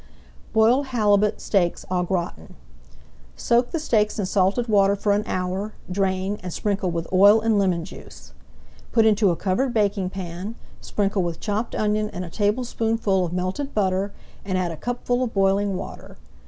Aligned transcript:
BOILED 0.51 0.87
HALIBUT 0.87 1.39
STEAKS 1.39 1.85
AU 1.91 2.01
GRATIN 2.01 2.55
Soak 3.35 3.69
the 3.69 3.77
steaks 3.77 4.17
in 4.17 4.25
salted 4.25 4.67
water 4.67 4.95
for 4.95 5.11
an 5.11 5.21
hour, 5.27 5.75
drain, 5.91 6.39
and 6.41 6.51
sprinkle 6.51 6.89
with 6.89 7.05
oil 7.13 7.39
and 7.39 7.59
lemon 7.59 7.85
juice. 7.85 8.33
Put 8.93 9.05
into 9.05 9.29
a 9.29 9.35
covered 9.35 9.75
baking 9.75 10.09
pan, 10.09 10.55
sprinkle 10.79 11.21
with 11.21 11.39
chopped 11.39 11.75
onion 11.75 12.09
and 12.09 12.25
a 12.25 12.31
tablespoonful 12.31 13.25
of 13.25 13.31
melted 13.31 13.75
butter, 13.75 14.11
and 14.43 14.57
add 14.57 14.71
a 14.71 14.75
cupful 14.75 15.21
of 15.21 15.35
boiling 15.35 15.77
water. 15.77 16.17